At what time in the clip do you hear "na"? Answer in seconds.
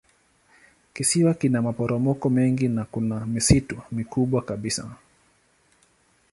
2.67-2.85